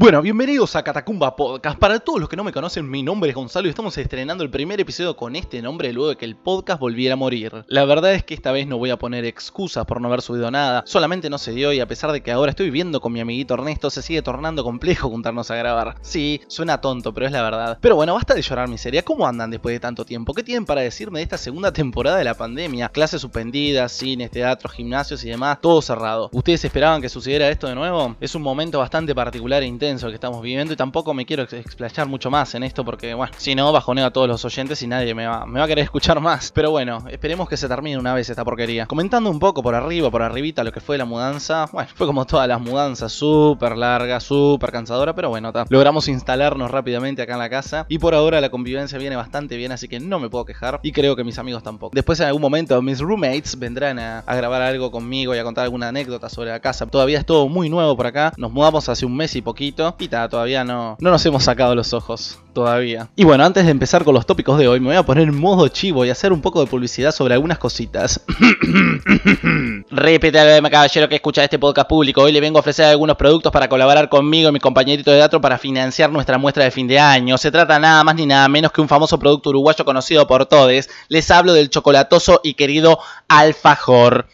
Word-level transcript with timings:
Bueno, 0.00 0.22
bienvenidos 0.22 0.76
a 0.76 0.84
Catacumba 0.84 1.34
Podcast. 1.34 1.76
Para 1.76 1.98
todos 1.98 2.20
los 2.20 2.28
que 2.28 2.36
no 2.36 2.44
me 2.44 2.52
conocen, 2.52 2.88
mi 2.88 3.02
nombre 3.02 3.30
es 3.30 3.34
Gonzalo 3.34 3.66
y 3.66 3.70
estamos 3.70 3.98
estrenando 3.98 4.44
el 4.44 4.50
primer 4.50 4.78
episodio 4.78 5.16
con 5.16 5.34
este 5.34 5.60
nombre 5.60 5.92
luego 5.92 6.10
de 6.10 6.16
que 6.16 6.24
el 6.24 6.36
podcast 6.36 6.78
volviera 6.78 7.14
a 7.14 7.16
morir. 7.16 7.64
La 7.66 7.84
verdad 7.84 8.14
es 8.14 8.22
que 8.22 8.34
esta 8.34 8.52
vez 8.52 8.68
no 8.68 8.78
voy 8.78 8.90
a 8.90 8.96
poner 8.96 9.24
excusas 9.24 9.86
por 9.86 10.00
no 10.00 10.06
haber 10.06 10.22
subido 10.22 10.52
nada, 10.52 10.84
solamente 10.86 11.28
no 11.28 11.36
se 11.36 11.50
dio 11.50 11.72
y 11.72 11.80
a 11.80 11.88
pesar 11.88 12.12
de 12.12 12.20
que 12.20 12.30
ahora 12.30 12.50
estoy 12.50 12.66
viviendo 12.66 13.00
con 13.00 13.12
mi 13.12 13.18
amiguito 13.18 13.54
Ernesto, 13.54 13.90
se 13.90 14.02
sigue 14.02 14.22
tornando 14.22 14.62
complejo 14.62 15.10
juntarnos 15.10 15.50
a 15.50 15.56
grabar. 15.56 15.96
Sí, 16.00 16.42
suena 16.46 16.80
tonto, 16.80 17.12
pero 17.12 17.26
es 17.26 17.32
la 17.32 17.42
verdad. 17.42 17.78
Pero 17.80 17.96
bueno, 17.96 18.14
basta 18.14 18.34
de 18.34 18.42
llorar 18.42 18.68
miseria. 18.68 19.02
¿Cómo 19.02 19.26
andan 19.26 19.50
después 19.50 19.74
de 19.74 19.80
tanto 19.80 20.04
tiempo? 20.04 20.32
¿Qué 20.32 20.44
tienen 20.44 20.64
para 20.64 20.82
decirme 20.82 21.18
de 21.18 21.24
esta 21.24 21.38
segunda 21.38 21.72
temporada 21.72 22.18
de 22.18 22.24
la 22.24 22.34
pandemia? 22.34 22.88
Clases 22.90 23.20
suspendidas, 23.20 23.90
cines, 23.90 24.30
teatros, 24.30 24.74
gimnasios 24.74 25.24
y 25.24 25.30
demás, 25.30 25.58
todo 25.60 25.82
cerrado. 25.82 26.30
¿Ustedes 26.32 26.64
esperaban 26.64 27.02
que 27.02 27.08
sucediera 27.08 27.48
esto 27.48 27.66
de 27.66 27.74
nuevo? 27.74 28.14
Es 28.20 28.36
un 28.36 28.42
momento 28.42 28.78
bastante 28.78 29.12
particular 29.12 29.64
e 29.64 29.66
intenso 29.66 29.87
el 29.90 30.10
que 30.10 30.14
estamos 30.14 30.42
viviendo 30.42 30.72
y 30.72 30.76
tampoco 30.76 31.14
me 31.14 31.24
quiero 31.24 31.44
explayar 31.44 32.06
mucho 32.06 32.30
más 32.30 32.54
en 32.54 32.62
esto 32.62 32.84
porque, 32.84 33.14
bueno, 33.14 33.32
si 33.38 33.54
no, 33.54 33.72
bajoneo 33.72 34.06
a 34.06 34.10
todos 34.10 34.28
los 34.28 34.44
oyentes 34.44 34.82
y 34.82 34.86
nadie 34.86 35.14
me 35.14 35.26
va, 35.26 35.46
me 35.46 35.58
va 35.58 35.64
a 35.64 35.68
querer 35.68 35.84
escuchar 35.84 36.20
más. 36.20 36.52
Pero 36.52 36.70
bueno, 36.70 37.04
esperemos 37.10 37.48
que 37.48 37.56
se 37.56 37.68
termine 37.68 37.98
una 37.98 38.14
vez 38.14 38.28
esta 38.28 38.44
porquería. 38.44 38.86
Comentando 38.86 39.30
un 39.30 39.38
poco 39.38 39.62
por 39.62 39.74
arriba, 39.74 40.10
por 40.10 40.22
arribita 40.22 40.62
lo 40.64 40.72
que 40.72 40.80
fue 40.80 40.98
la 40.98 41.04
mudanza, 41.04 41.66
bueno, 41.72 41.88
fue 41.94 42.06
como 42.06 42.26
todas 42.26 42.46
las 42.46 42.60
mudanzas, 42.60 43.12
súper 43.12 43.76
larga, 43.76 44.20
súper 44.20 44.70
cansadora, 44.72 45.14
pero 45.14 45.30
bueno, 45.30 45.52
logramos 45.68 46.08
instalarnos 46.08 46.70
rápidamente 46.70 47.22
acá 47.22 47.34
en 47.34 47.38
la 47.38 47.50
casa 47.50 47.86
y 47.88 47.98
por 47.98 48.14
ahora 48.14 48.40
la 48.40 48.50
convivencia 48.50 48.98
viene 48.98 49.16
bastante 49.16 49.56
bien, 49.56 49.72
así 49.72 49.88
que 49.88 50.00
no 50.00 50.18
me 50.20 50.28
puedo 50.28 50.44
quejar 50.44 50.80
y 50.82 50.92
creo 50.92 51.16
que 51.16 51.24
mis 51.24 51.38
amigos 51.38 51.62
tampoco. 51.62 51.94
Después 51.94 52.20
en 52.20 52.26
algún 52.26 52.42
momento 52.42 52.80
mis 52.82 53.00
roommates 53.00 53.58
vendrán 53.58 53.98
a 53.98 54.22
grabar 54.26 54.62
algo 54.62 54.90
conmigo 54.90 55.34
y 55.34 55.38
a 55.38 55.44
contar 55.44 55.64
alguna 55.64 55.88
anécdota 55.88 56.28
sobre 56.28 56.50
la 56.50 56.60
casa. 56.60 56.86
Todavía 56.86 57.18
es 57.18 57.26
todo 57.26 57.48
muy 57.48 57.68
nuevo 57.68 57.96
por 57.96 58.06
acá, 58.06 58.32
nos 58.36 58.52
mudamos 58.52 58.88
hace 58.88 59.06
un 59.06 59.16
mes 59.16 59.34
y 59.36 59.42
poquito 59.42 59.77
y 59.98 60.08
todavía 60.08 60.64
no, 60.64 60.96
no 61.00 61.10
nos 61.10 61.24
hemos 61.24 61.44
sacado 61.44 61.74
los 61.74 61.92
ojos 61.92 62.38
todavía. 62.52 63.08
Y 63.14 63.22
bueno, 63.22 63.44
antes 63.44 63.64
de 63.64 63.70
empezar 63.70 64.02
con 64.02 64.12
los 64.12 64.26
tópicos 64.26 64.58
de 64.58 64.66
hoy, 64.66 64.80
me 64.80 64.86
voy 64.86 64.96
a 64.96 65.04
poner 65.04 65.28
en 65.28 65.38
modo 65.38 65.68
chivo 65.68 66.04
y 66.04 66.10
hacer 66.10 66.32
un 66.32 66.40
poco 66.40 66.60
de 66.60 66.66
publicidad 66.66 67.12
sobre 67.12 67.34
algunas 67.34 67.58
cositas. 67.58 68.20
Repite 69.90 70.38
caballero 70.70 71.08
que 71.08 71.14
escucha 71.14 71.44
este 71.44 71.60
podcast 71.60 71.88
público. 71.88 72.22
Hoy 72.22 72.32
le 72.32 72.40
vengo 72.40 72.58
a 72.58 72.60
ofrecer 72.60 72.86
algunos 72.86 73.16
productos 73.16 73.52
para 73.52 73.68
colaborar 73.68 74.08
conmigo 74.08 74.48
y 74.48 74.52
mi 74.52 74.58
compañerito 74.58 75.12
de 75.12 75.18
teatro 75.18 75.40
para 75.40 75.58
financiar 75.58 76.10
nuestra 76.10 76.38
muestra 76.38 76.64
de 76.64 76.72
fin 76.72 76.88
de 76.88 76.98
año. 76.98 77.38
Se 77.38 77.52
trata 77.52 77.78
nada 77.78 78.02
más 78.02 78.16
ni 78.16 78.26
nada 78.26 78.48
menos 78.48 78.72
que 78.72 78.80
un 78.80 78.88
famoso 78.88 79.18
producto 79.18 79.50
uruguayo 79.50 79.84
conocido 79.84 80.26
por 80.26 80.46
todos. 80.46 80.88
Les 81.08 81.30
hablo 81.30 81.52
del 81.52 81.70
chocolatoso 81.70 82.40
y 82.42 82.54
querido 82.54 82.98
alfajor. 83.28 84.26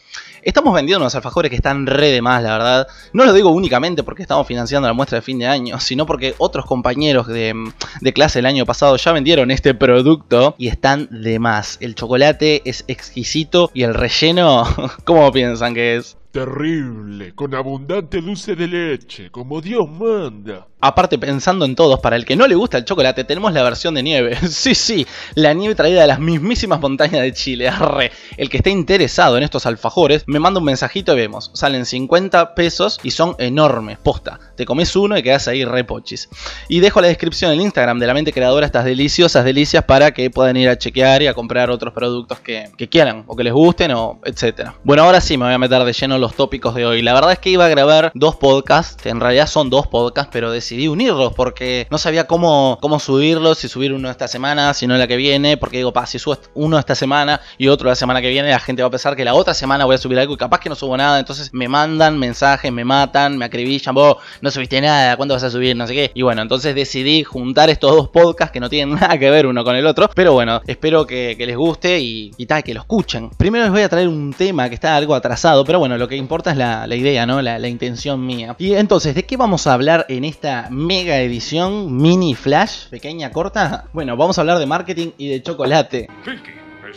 Estamos 0.45 0.75
vendiendo 0.75 1.03
unos 1.03 1.15
alfajores 1.15 1.49
que 1.49 1.57
están 1.57 1.87
re 1.87 2.09
de 2.09 2.21
más, 2.21 2.43
la 2.43 2.53
verdad. 2.53 2.87
No 3.15 3.25
lo 3.25 3.33
digo 3.33 3.49
únicamente 3.51 4.03
porque 4.03 4.21
estamos 4.21 4.47
financiando 4.47 4.87
la 4.87 4.93
muestra 4.93 5.17
de 5.17 5.23
fin 5.23 5.39
de 5.39 5.47
año, 5.47 5.81
sino 5.81 6.05
porque 6.05 6.35
otros 6.37 6.67
compañeros 6.67 7.27
de, 7.27 7.55
de 8.01 8.13
clase 8.13 8.41
el 8.41 8.47
año 8.47 8.67
pasado 8.67 8.97
ya 8.97 9.13
vendieron 9.13 9.51
este 9.51 9.75
producto 9.75 10.55
y 10.59 10.69
están 10.69 11.09
de 11.11 11.39
más. 11.39 11.79
El 11.81 11.95
chocolate 11.95 12.61
es 12.67 12.85
exquisito 12.89 13.71
y 13.73 13.85
el 13.85 13.95
relleno, 13.95 14.65
¿cómo 15.05 15.33
piensan 15.33 15.75
que 15.75 15.97
es? 15.97 16.19
Terrible, 16.31 17.33
con 17.35 17.55
abundante 17.55 18.21
dulce 18.21 18.57
de 18.57 18.67
leche, 18.67 19.31
como 19.31 19.61
Dios 19.61 19.89
manda. 19.89 20.67
Aparte, 20.87 21.17
pensando 21.17 21.65
en 21.65 21.75
todos, 21.75 21.99
para 22.01 22.15
el 22.15 22.27
que 22.27 22.37
no 22.37 22.47
le 22.47 22.57
gusta 22.57 22.77
el 22.77 22.85
chocolate, 22.85 23.25
tenemos 23.25 23.55
la 23.55 23.63
versión 23.63 23.95
de 23.95 24.03
nieve. 24.03 24.37
sí, 24.51 24.75
sí, 24.75 25.07
la 25.35 25.55
nieve 25.55 25.75
traída 25.75 26.03
de 26.03 26.07
las 26.07 26.19
mismísimas 26.19 26.79
montañas 26.79 27.23
de 27.23 27.33
Chile. 27.33 27.71
Arre. 27.71 28.13
El 28.37 28.51
que 28.51 28.59
esté 28.59 28.69
interesado 28.69 29.39
en 29.39 29.45
estos 29.45 29.65
alfajores, 29.65 30.25
me 30.27 30.41
manda 30.41 30.61
un 30.61 30.67
mensajito 30.67 31.15
y 31.15 31.17
vemos. 31.17 31.51
Salen 31.55 31.87
50 31.87 32.55
pesos 32.55 33.01
y 33.03 33.13
son 33.13 33.35
enormes, 33.39 33.97
posta. 33.97 34.39
Te 34.57 34.67
comes 34.67 34.95
uno 34.95 35.17
y 35.17 35.23
quedas 35.23 35.49
ahí 35.49 35.65
repochis. 35.65 36.29
Y 36.69 36.81
dejo 36.81 37.01
la 37.01 37.09
descripción 37.09 37.53
en 37.53 37.61
el 37.61 37.65
Instagram 37.65 37.99
de 37.99 38.07
la 38.07 38.13
mente 38.13 38.35
creadora 38.35 38.67
estas 38.67 38.85
deliciosas 38.85 39.43
delicias 39.43 39.85
para 39.85 40.13
que 40.13 40.29
puedan 40.29 40.59
ir 40.59 40.69
a 40.69 40.77
chequear 40.77 41.23
y 41.23 41.29
a 41.29 41.33
comprar 41.33 41.71
otros 41.71 41.95
productos 41.95 42.41
que, 42.41 42.69
quieran 42.91 43.25
o 43.27 43.35
que 43.35 43.45
les 43.45 43.55
gusten 43.55 43.93
o 43.93 44.21
etcétera. 44.23 44.75
Bueno, 44.85 45.05
ahora 45.05 45.23
sí 45.23 45.39
me 45.39 45.47
voy 45.47 45.55
a 45.55 45.59
meter 45.59 45.83
de 45.83 45.95
lleno 45.95 46.19
los 46.19 46.35
tópicos 46.35 46.75
de 46.75 46.85
hoy. 46.85 47.01
La 47.01 47.15
verdad 47.15 47.33
es 47.33 47.39
que 47.39 47.49
iba 47.49 47.65
a 47.65 47.69
grabar 47.71 48.13
dos 48.15 48.37
podcasts, 48.37 49.07
en 49.07 49.21
realidad 49.21 49.47
son 49.47 49.71
dos 49.71 49.87
podcasts, 49.87 50.29
pero 50.31 50.51
decidí 50.51 50.74
decidí 50.75 50.89
unirlos 50.89 51.33
porque 51.35 51.87
no 51.91 51.99
sabía 51.99 52.27
cómo, 52.27 52.79
cómo 52.81 52.99
subirlos, 52.99 53.59
si 53.59 53.69
subir 53.69 53.93
uno 53.93 54.11
esta 54.11 54.27
semana, 54.27 54.75
si 54.75 54.87
no 54.87 54.97
la 54.97 55.07
que 55.07 55.17
viene, 55.17 55.57
porque 55.57 55.77
digo, 55.77 55.93
pa, 55.93 56.05
si 56.07 56.19
subo 56.19 56.37
uno 56.55 56.79
esta 56.79 56.95
semana 56.97 57.41
y 57.59 57.69
otro 57.69 57.89
la 57.89 57.95
semana 57.95 58.21
que 58.21 58.29
viene, 58.29 58.51
la 58.51 58.59
gente 58.59 58.83
va 58.83 58.89
a 58.89 58.91
pensar 58.91 59.15
que 59.15 59.25
la 59.25 59.35
otra 59.35 59.55
semana 59.55 59.85
voy 59.85 59.95
a 59.95 59.99
subir 59.99 60.19
algo 60.19 60.35
y 60.35 60.37
capaz 60.37 60.59
que 60.59 60.69
no 60.69 60.75
subo 60.75 60.97
nada, 60.97 61.21
entonces 61.21 61.55
me 61.55 61.69
mandan 61.69 62.19
mensajes, 62.19 62.73
me 62.73 62.85
matan, 62.85 63.39
me 63.39 63.45
acribillan, 63.45 63.95
vos 63.95 64.17
no 64.41 64.51
subiste 64.51 64.81
nada, 64.81 65.17
¿cuándo 65.17 65.35
vas 65.35 65.45
a 65.45 65.51
subir? 65.51 65.77
No 65.77 65.87
sé 65.87 65.95
qué. 65.95 66.11
Y 66.13 66.23
bueno, 66.23 66.43
entonces 66.43 66.75
decidí 66.75 67.23
juntar 67.23 67.71
estos 67.71 67.95
dos 67.95 68.09
podcasts 68.09 68.53
que 68.53 68.61
no 68.61 68.69
tienen 68.69 68.95
nada 69.01 69.17
que 69.17 69.31
ver 69.31 69.47
uno 69.47 69.63
con 69.63 69.77
el 69.77 69.87
otro, 69.87 70.11
pero 70.15 70.33
bueno, 70.33 70.61
espero 70.67 71.07
que, 71.07 71.37
les 71.45 71.57
guste 71.57 72.01
y, 72.01 72.31
tal, 72.47 72.65
que 72.65 72.75
lo 72.75 72.81
escuchen. 72.81 73.31
Primero 73.31 73.65
les 73.65 73.73
voy 73.73 73.83
a 73.83 73.89
traer 73.89 74.09
un 74.09 74.33
tema 74.33 74.69
que 74.69 74.75
está 74.75 74.97
algo 74.97 75.15
atrasado, 75.15 75.65
pero 75.65 75.79
bueno, 75.79 75.99
lo 75.99 76.09
que 76.09 76.17
importa 76.17 76.51
es 76.51 76.57
la, 76.57 76.95
idea, 76.95 77.27
¿no? 77.27 77.43
La 77.43 77.69
intención 77.69 78.25
mía. 78.25 78.57
Y 78.59 78.75
entonces, 78.75 79.15
¿de 79.15 79.25
qué 79.25 79.37
vamos 79.37 79.67
a 79.67 79.75
hablar 79.75 80.07
en 80.09 80.25
esta 80.25 80.64
mega 80.71 81.21
edición 81.21 81.97
mini 81.97 82.35
flash, 82.35 82.89
pequeña, 82.89 83.31
corta. 83.31 83.85
Bueno, 83.93 84.17
vamos 84.17 84.39
a 84.39 84.41
hablar 84.41 84.59
de 84.59 84.67
marketing 84.67 85.11
y 85.19 85.29
de 85.29 85.43
chocolate. 85.43 86.09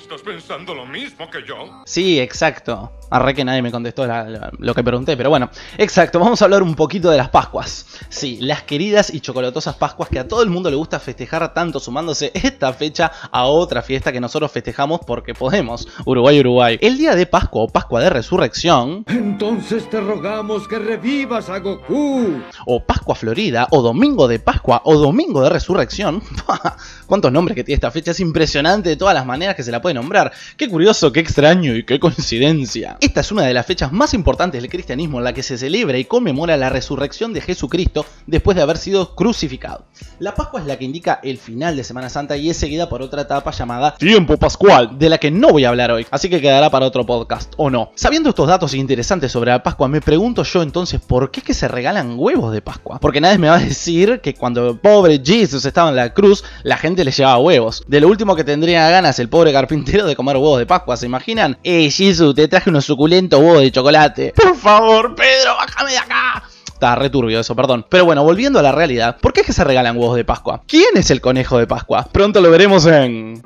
¿Estás 0.01 0.21
pensando 0.21 0.75
lo 0.75 0.85
mismo 0.85 1.29
que 1.29 1.39
yo? 1.45 1.81
Sí, 1.85 2.19
exacto. 2.19 2.91
Arre 3.09 3.33
que 3.33 3.43
nadie 3.43 3.61
me 3.61 3.71
contestó 3.71 4.05
lo 4.05 4.73
que 4.73 4.83
pregunté, 4.83 5.17
pero 5.17 5.29
bueno. 5.29 5.49
Exacto, 5.77 6.19
vamos 6.19 6.41
a 6.41 6.45
hablar 6.45 6.61
un 6.61 6.75
poquito 6.75 7.09
de 7.09 7.17
las 7.17 7.29
Pascuas. 7.29 7.85
Sí, 8.09 8.37
las 8.41 8.63
queridas 8.63 9.13
y 9.13 9.21
chocolatosas 9.21 9.75
Pascuas 9.75 10.09
que 10.09 10.19
a 10.19 10.27
todo 10.27 10.43
el 10.43 10.49
mundo 10.49 10.69
le 10.69 10.75
gusta 10.75 10.99
festejar 10.99 11.53
tanto 11.53 11.79
sumándose 11.79 12.31
esta 12.35 12.71
fecha 12.73 13.11
a 13.31 13.45
otra 13.45 13.81
fiesta 13.81 14.11
que 14.11 14.19
nosotros 14.19 14.51
festejamos 14.51 15.01
porque 15.05 15.33
podemos. 15.33 15.87
Uruguay, 16.05 16.39
Uruguay. 16.39 16.77
El 16.81 16.97
día 16.97 17.15
de 17.15 17.25
Pascua 17.25 17.63
o 17.63 17.67
Pascua 17.67 18.01
de 18.01 18.09
Resurrección. 18.09 19.03
Entonces 19.07 19.89
te 19.89 19.99
rogamos 19.99 20.67
que 20.67 20.79
revivas 20.79 21.49
a 21.49 21.59
Goku. 21.59 22.41
O 22.65 22.83
Pascua 22.83 23.15
Florida, 23.15 23.67
o 23.71 23.81
Domingo 23.81 24.27
de 24.27 24.39
Pascua, 24.39 24.81
o 24.85 24.95
Domingo 24.95 25.41
de 25.41 25.49
Resurrección. 25.49 26.21
¿Cuántos 27.07 27.31
nombres 27.31 27.55
que 27.55 27.63
tiene 27.63 27.75
esta 27.75 27.91
fecha? 27.91 28.11
Es 28.11 28.19
impresionante 28.19 28.89
de 28.89 28.95
todas 28.97 29.15
las 29.15 29.25
maneras 29.25 29.55
que 29.55 29.63
se 29.63 29.71
la 29.71 29.81
puede 29.81 29.86
nombrar. 29.93 30.31
Qué 30.55 30.69
curioso, 30.69 31.11
qué 31.11 31.19
extraño 31.19 31.75
y 31.75 31.83
qué 31.83 31.99
coincidencia. 31.99 32.97
Esta 33.01 33.21
es 33.21 33.31
una 33.31 33.43
de 33.43 33.53
las 33.53 33.65
fechas 33.65 33.91
más 33.91 34.13
importantes 34.13 34.61
del 34.61 34.71
cristianismo 34.71 35.17
en 35.17 35.23
la 35.23 35.33
que 35.33 35.43
se 35.43 35.57
celebra 35.57 35.97
y 35.97 36.05
conmemora 36.05 36.55
la 36.57 36.69
resurrección 36.69 37.33
de 37.33 37.41
Jesucristo 37.41 38.05
después 38.27 38.55
de 38.55 38.63
haber 38.63 38.77
sido 38.77 39.15
crucificado. 39.15 39.85
La 40.19 40.35
Pascua 40.35 40.61
es 40.61 40.67
la 40.67 40.77
que 40.77 40.85
indica 40.85 41.19
el 41.23 41.37
final 41.37 41.75
de 41.75 41.83
Semana 41.83 42.09
Santa 42.09 42.37
y 42.37 42.49
es 42.49 42.57
seguida 42.57 42.87
por 42.87 43.01
otra 43.01 43.23
etapa 43.23 43.51
llamada 43.51 43.95
Tiempo 43.95 44.37
Pascual, 44.37 44.99
de 44.99 45.09
la 45.09 45.17
que 45.17 45.31
no 45.31 45.49
voy 45.49 45.65
a 45.65 45.69
hablar 45.69 45.91
hoy, 45.91 46.05
así 46.11 46.29
que 46.29 46.41
quedará 46.41 46.69
para 46.69 46.85
otro 46.85 47.05
podcast, 47.05 47.53
o 47.57 47.69
no. 47.69 47.91
Sabiendo 47.95 48.29
estos 48.29 48.47
datos 48.47 48.73
interesantes 48.73 49.31
sobre 49.31 49.51
la 49.51 49.63
Pascua, 49.63 49.87
me 49.87 50.01
pregunto 50.01 50.43
yo 50.43 50.61
entonces 50.61 51.01
por 51.01 51.31
qué 51.31 51.53
se 51.53 51.67
regalan 51.67 52.15
huevos 52.17 52.53
de 52.53 52.61
Pascua. 52.61 52.99
Porque 52.99 53.21
nadie 53.21 53.37
me 53.37 53.49
va 53.49 53.55
a 53.55 53.59
decir 53.59 54.19
que 54.21 54.33
cuando 54.33 54.69
el 54.69 54.79
pobre 54.79 55.21
Jesus 55.23 55.65
estaba 55.65 55.89
en 55.89 55.95
la 55.95 56.13
cruz, 56.13 56.43
la 56.63 56.77
gente 56.77 57.03
le 57.03 57.11
llevaba 57.11 57.39
huevos. 57.39 57.83
De 57.87 58.01
lo 58.01 58.07
último 58.07 58.35
que 58.35 58.43
tendría 58.43 58.89
ganas 58.89 59.19
el 59.19 59.29
pobre 59.29 59.51
carpintero 59.67 60.05
de 60.05 60.15
comer 60.15 60.37
huevos 60.37 60.59
de 60.59 60.65
Pascua, 60.65 60.95
¿se 60.95 61.07
imaginan? 61.07 61.57
Eh, 61.61 61.91
Jesus, 61.91 62.33
te 62.33 62.47
traje 62.47 62.69
unos 62.69 62.85
suculento 62.85 63.39
huevo 63.39 63.59
de 63.59 63.69
chocolate. 63.69 64.33
Por 64.41 64.55
favor, 64.55 65.13
Pedro, 65.13 65.55
bájame 65.57 65.91
de 65.91 65.97
acá. 65.97 66.43
Está 66.65 66.95
returbio 66.95 67.37
eso, 67.37 67.53
perdón. 67.53 67.85
Pero 67.89 68.05
bueno, 68.05 68.23
volviendo 68.23 68.59
a 68.59 68.61
la 68.61 68.71
realidad, 68.71 69.17
¿por 69.19 69.33
qué 69.33 69.41
es 69.41 69.47
que 69.47 69.51
se 69.51 69.65
regalan 69.65 69.97
huevos 69.97 70.15
de 70.15 70.23
Pascua? 70.23 70.61
¿Quién 70.65 70.95
es 70.95 71.11
el 71.11 71.19
conejo 71.19 71.57
de 71.57 71.67
Pascua? 71.67 72.07
Pronto 72.09 72.39
lo 72.39 72.49
veremos 72.49 72.85
en... 72.85 73.43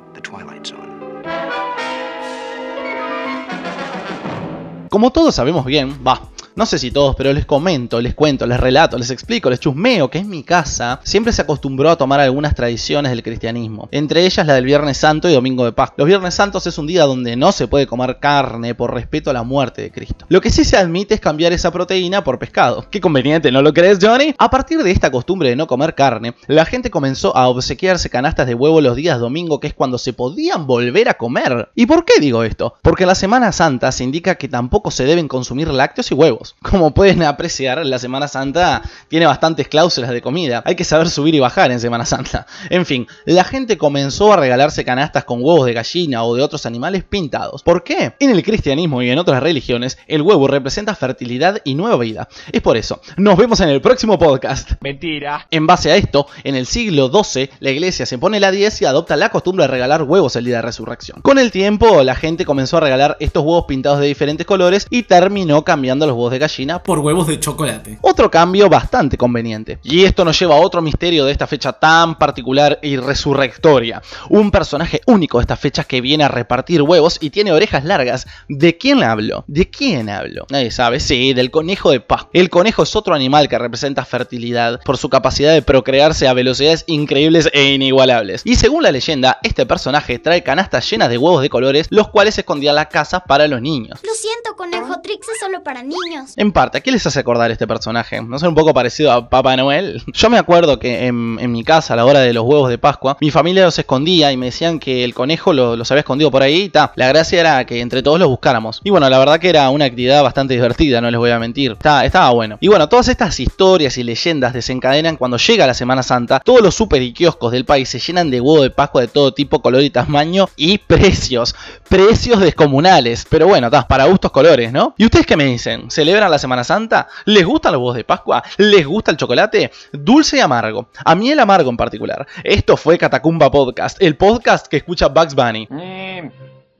Como 4.88 5.10
todos 5.10 5.34
sabemos 5.34 5.64
bien, 5.64 5.98
va, 6.06 6.20
no 6.54 6.66
sé 6.66 6.78
si 6.78 6.90
todos, 6.90 7.16
pero 7.16 7.32
les 7.32 7.46
comento, 7.46 8.00
les 8.00 8.14
cuento, 8.14 8.46
les 8.46 8.60
relato, 8.60 8.98
les 8.98 9.10
explico, 9.10 9.48
les 9.48 9.60
chusmeo 9.60 10.10
que 10.10 10.18
en 10.18 10.28
mi 10.28 10.42
casa 10.42 11.00
siempre 11.02 11.32
se 11.32 11.42
acostumbró 11.42 11.90
a 11.90 11.96
tomar 11.96 12.20
algunas 12.20 12.54
tradiciones 12.54 13.10
del 13.10 13.22
cristianismo, 13.22 13.88
entre 13.90 14.24
ellas 14.26 14.46
la 14.46 14.54
del 14.54 14.64
Viernes 14.64 14.98
Santo 14.98 15.28
y 15.28 15.32
Domingo 15.32 15.64
de 15.64 15.72
Pascua. 15.72 15.96
Los 15.98 16.08
Viernes 16.08 16.34
Santos 16.34 16.66
es 16.66 16.76
un 16.78 16.86
día 16.86 17.04
donde 17.04 17.36
no 17.36 17.52
se 17.52 17.68
puede 17.68 17.86
comer 17.86 18.18
carne 18.20 18.74
por 18.74 18.92
respeto 18.92 19.30
a 19.30 19.32
la 19.32 19.42
muerte 19.42 19.82
de 19.82 19.90
Cristo. 19.90 20.26
Lo 20.28 20.40
que 20.40 20.50
sí 20.50 20.64
se 20.64 20.76
admite 20.76 21.14
es 21.14 21.20
cambiar 21.20 21.52
esa 21.52 21.70
proteína 21.70 22.22
por 22.24 22.38
pescado. 22.38 22.86
Qué 22.90 23.00
conveniente, 23.00 23.50
¿no 23.50 23.62
lo 23.62 23.72
crees, 23.72 23.98
Johnny? 24.00 24.34
A 24.38 24.50
partir 24.50 24.82
de 24.82 24.90
esta 24.90 25.10
costumbre 25.10 25.48
de 25.48 25.56
no 25.56 25.66
comer 25.66 25.94
carne, 25.94 26.34
la 26.48 26.66
gente 26.66 26.90
comenzó 26.90 27.36
a 27.36 27.48
obsequiarse 27.48 28.10
canastas 28.10 28.46
de 28.46 28.54
huevo 28.54 28.80
los 28.80 28.96
días 28.96 29.18
domingo, 29.18 29.60
que 29.60 29.68
es 29.68 29.74
cuando 29.74 29.96
se 29.98 30.12
podían 30.12 30.66
volver 30.66 31.08
a 31.08 31.14
comer. 31.14 31.70
¿Y 31.74 31.86
por 31.86 32.04
qué 32.04 32.20
digo 32.20 32.42
esto? 32.42 32.74
Porque 32.82 33.06
la 33.06 33.14
Semana 33.14 33.52
Santa 33.52 33.90
se 33.92 34.04
indica 34.04 34.34
que 34.34 34.48
tampoco 34.48 34.90
se 34.90 35.04
deben 35.04 35.28
consumir 35.28 35.68
lácteos 35.68 36.10
y 36.10 36.14
huevos. 36.14 36.41
Como 36.62 36.92
pueden 36.94 37.22
apreciar, 37.22 37.84
la 37.84 37.98
Semana 37.98 38.28
Santa 38.28 38.82
tiene 39.08 39.26
bastantes 39.26 39.68
cláusulas 39.68 40.10
de 40.10 40.22
comida. 40.22 40.62
Hay 40.64 40.74
que 40.74 40.84
saber 40.84 41.08
subir 41.08 41.34
y 41.34 41.40
bajar 41.40 41.70
en 41.70 41.80
Semana 41.80 42.06
Santa. 42.06 42.46
En 42.70 42.86
fin, 42.86 43.06
la 43.26 43.44
gente 43.44 43.76
comenzó 43.76 44.32
a 44.32 44.36
regalarse 44.36 44.84
canastas 44.84 45.24
con 45.24 45.42
huevos 45.42 45.66
de 45.66 45.74
gallina 45.74 46.24
o 46.24 46.34
de 46.34 46.42
otros 46.42 46.64
animales 46.64 47.04
pintados. 47.04 47.62
¿Por 47.62 47.84
qué? 47.84 48.14
En 48.18 48.30
el 48.30 48.42
cristianismo 48.42 49.02
y 49.02 49.10
en 49.10 49.18
otras 49.18 49.42
religiones, 49.42 49.98
el 50.06 50.22
huevo 50.22 50.48
representa 50.48 50.94
fertilidad 50.94 51.60
y 51.64 51.74
nueva 51.74 51.96
vida. 51.98 52.28
Es 52.50 52.62
por 52.62 52.76
eso. 52.76 53.00
Nos 53.16 53.36
vemos 53.36 53.60
en 53.60 53.68
el 53.68 53.80
próximo 53.80 54.18
podcast. 54.18 54.72
Mentira. 54.80 55.46
En 55.50 55.66
base 55.66 55.90
a 55.90 55.96
esto, 55.96 56.26
en 56.44 56.54
el 56.54 56.66
siglo 56.66 57.10
XII, 57.12 57.50
la 57.60 57.70
iglesia 57.70 58.06
se 58.06 58.18
pone 58.18 58.40
la 58.40 58.50
10 58.50 58.82
y 58.82 58.84
adopta 58.84 59.16
la 59.16 59.30
costumbre 59.30 59.64
de 59.64 59.68
regalar 59.68 60.02
huevos 60.02 60.36
el 60.36 60.44
día 60.44 60.56
de 60.56 60.62
resurrección. 60.62 61.20
Con 61.22 61.38
el 61.38 61.50
tiempo, 61.50 62.02
la 62.02 62.14
gente 62.14 62.44
comenzó 62.44 62.78
a 62.78 62.80
regalar 62.80 63.16
estos 63.20 63.44
huevos 63.44 63.64
pintados 63.66 64.00
de 64.00 64.06
diferentes 64.06 64.46
colores 64.46 64.86
y 64.90 65.04
terminó 65.04 65.64
cambiando 65.64 66.06
los 66.06 66.14
huevos 66.14 66.31
de 66.32 66.38
gallina 66.38 66.82
por 66.82 66.98
huevos 66.98 67.26
de 67.26 67.38
chocolate. 67.38 67.98
otro 68.02 68.30
cambio 68.30 68.68
bastante 68.68 69.16
conveniente. 69.16 69.78
Y 69.82 70.04
esto 70.04 70.24
nos 70.24 70.38
lleva 70.38 70.56
a 70.56 70.60
otro 70.60 70.82
misterio 70.82 71.24
de 71.24 71.32
esta 71.32 71.46
fecha 71.46 71.72
tan 71.72 72.18
particular 72.18 72.78
y 72.82 72.96
resurrectoria. 72.96 74.02
Un 74.28 74.50
personaje 74.50 75.00
único 75.06 75.38
de 75.38 75.42
esta 75.42 75.56
fecha 75.56 75.84
que 75.84 76.00
viene 76.00 76.24
a 76.24 76.28
repartir 76.28 76.82
huevos 76.82 77.18
y 77.20 77.30
tiene 77.30 77.52
orejas 77.52 77.84
largas. 77.84 78.26
¿De 78.48 78.76
quién 78.76 79.02
hablo? 79.02 79.44
¿De 79.46 79.70
quién 79.70 80.08
hablo? 80.08 80.46
Nadie 80.50 80.70
sabe. 80.70 81.00
Sí, 81.00 81.34
del 81.34 81.50
conejo 81.50 81.90
de 81.90 82.00
Pascua. 82.00 82.30
El 82.32 82.50
conejo 82.50 82.82
es 82.82 82.96
otro 82.96 83.14
animal 83.14 83.48
que 83.48 83.58
representa 83.58 84.04
fertilidad 84.04 84.80
por 84.84 84.96
su 84.96 85.08
capacidad 85.08 85.52
de 85.52 85.62
procrearse 85.62 86.28
a 86.28 86.32
velocidades 86.34 86.84
increíbles 86.86 87.50
e 87.52 87.72
inigualables. 87.72 88.42
Y 88.44 88.56
según 88.56 88.82
la 88.82 88.92
leyenda, 88.92 89.38
este 89.42 89.66
personaje 89.66 90.18
trae 90.18 90.42
canastas 90.42 90.88
llenas 90.90 91.08
de 91.08 91.18
huevos 91.18 91.42
de 91.42 91.50
colores, 91.50 91.86
los 91.90 92.08
cuales 92.08 92.38
escondían 92.38 92.74
la 92.74 92.88
casa 92.88 93.20
para 93.20 93.46
los 93.48 93.60
niños. 93.60 94.00
Lo 94.02 94.14
siento, 94.42 94.56
conejo 94.56 95.00
Trix 95.02 95.28
es 95.28 95.38
solo 95.40 95.62
para 95.62 95.82
niños. 95.82 96.32
En 96.36 96.52
parte, 96.52 96.78
¿a 96.78 96.80
qué 96.80 96.90
les 96.92 97.06
hace 97.06 97.20
acordar 97.20 97.50
este 97.50 97.66
personaje? 97.66 98.20
¿No 98.22 98.36
es 98.36 98.42
un 98.42 98.54
poco 98.54 98.72
parecido 98.74 99.12
a 99.12 99.28
Papá 99.28 99.56
Noel? 99.56 100.02
Yo 100.12 100.30
me 100.30 100.38
acuerdo 100.38 100.78
que 100.78 101.06
en, 101.06 101.52
mi 101.52 101.64
casa, 101.64 101.94
a 101.94 101.96
la 101.96 102.04
hora 102.04 102.20
de 102.20 102.32
los 102.32 102.44
huevos 102.44 102.68
de 102.68 102.78
Pascua, 102.78 103.16
mi 103.20 103.30
familia 103.30 103.64
los 103.64 103.78
escondía 103.78 104.32
y 104.32 104.36
me 104.36 104.46
decían 104.46 104.78
que 104.78 105.04
el 105.04 105.14
conejo 105.14 105.52
lo- 105.52 105.76
los 105.76 105.90
había 105.90 106.00
escondido 106.00 106.30
por 106.30 106.42
ahí 106.42 106.62
y 106.62 106.68
ta. 106.68 106.92
La 106.96 107.08
gracia 107.08 107.40
era 107.40 107.64
que 107.66 107.80
entre 107.80 108.02
todos 108.02 108.18
los 108.18 108.28
buscáramos. 108.28 108.80
Y 108.84 108.90
bueno, 108.90 109.08
la 109.08 109.18
verdad 109.18 109.38
que 109.38 109.48
era 109.50 109.68
una 109.70 109.84
actividad 109.84 110.22
bastante 110.22 110.54
divertida, 110.54 111.00
no 111.00 111.10
les 111.10 111.18
voy 111.18 111.30
a 111.30 111.38
mentir. 111.38 111.72
Está- 111.72 112.04
estaba 112.04 112.30
bueno. 112.30 112.58
Y 112.60 112.68
bueno, 112.68 112.88
todas 112.88 113.08
estas 113.08 113.38
historias 113.40 113.96
y 113.98 114.02
leyendas 114.02 114.52
desencadenan 114.52 115.16
cuando 115.16 115.36
llega 115.36 115.66
la 115.66 115.74
Semana 115.74 116.02
Santa. 116.02 116.40
Todos 116.40 116.62
los 116.62 116.74
super 116.74 117.02
y 117.02 117.12
kioscos 117.12 117.52
del 117.52 117.64
país 117.64 117.88
se 117.88 117.98
llenan 117.98 118.30
de 118.30 118.40
huevo 118.40 118.62
de 118.62 118.70
Pascua 118.70 119.02
de 119.02 119.08
todo 119.08 119.32
tipo, 119.34 119.60
color 119.62 119.82
y 119.82 119.90
tamaño 119.90 120.48
y 120.56 120.78
precios. 120.92 121.54
Precios 121.88 122.40
descomunales. 122.40 123.26
Pero 123.28 123.46
bueno, 123.48 123.70
ta, 123.70 123.86
para 123.86 124.06
gustos 124.06 124.31
colores, 124.32 124.72
¿no? 124.72 124.94
¿Y 124.98 125.04
ustedes 125.04 125.26
qué 125.26 125.36
me 125.36 125.44
dicen? 125.44 125.90
¿Celebran 125.90 126.30
la 126.30 126.38
Semana 126.38 126.64
Santa? 126.64 127.08
¿Les 127.26 127.44
gustan 127.44 127.72
los 127.72 127.80
huevos 127.80 127.96
de 127.96 128.04
Pascua? 128.04 128.42
¿Les 128.56 128.86
gusta 128.86 129.10
el 129.12 129.16
chocolate? 129.16 129.70
Dulce 129.92 130.38
y 130.38 130.40
amargo. 130.40 130.88
A 131.04 131.14
mí 131.14 131.30
el 131.30 131.38
amargo 131.38 131.70
en 131.70 131.76
particular. 131.76 132.26
Esto 132.42 132.76
fue 132.76 132.98
Catacumba 132.98 133.50
Podcast, 133.50 134.02
el 134.02 134.16
podcast 134.16 134.66
que 134.66 134.78
escucha 134.78 135.08
Bugs 135.08 135.34
Bunny. 135.34 135.68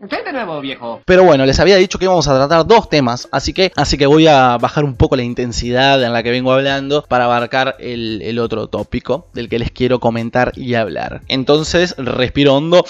¿Qué 0.08 0.20
de 0.24 0.32
nuevo, 0.32 0.60
viejo? 0.60 1.00
Pero 1.04 1.22
bueno, 1.22 1.46
les 1.46 1.60
había 1.60 1.76
dicho 1.76 1.96
que 1.96 2.06
íbamos 2.06 2.26
a 2.26 2.34
tratar 2.34 2.66
dos 2.66 2.88
temas, 2.88 3.28
así 3.30 3.52
que, 3.52 3.70
así 3.76 3.96
que 3.96 4.06
voy 4.06 4.26
a 4.26 4.58
bajar 4.58 4.82
un 4.82 4.96
poco 4.96 5.14
la 5.14 5.22
intensidad 5.22 6.02
en 6.02 6.12
la 6.12 6.24
que 6.24 6.32
vengo 6.32 6.52
hablando 6.52 7.04
para 7.04 7.26
abarcar 7.26 7.76
el, 7.78 8.20
el 8.22 8.40
otro 8.40 8.66
tópico 8.66 9.28
del 9.32 9.48
que 9.48 9.60
les 9.60 9.70
quiero 9.70 10.00
comentar 10.00 10.52
y 10.56 10.74
hablar. 10.74 11.20
Entonces, 11.28 11.94
respiro 11.98 12.56
hondo, 12.56 12.84